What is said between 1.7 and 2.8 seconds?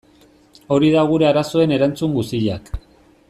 erantzun guziak.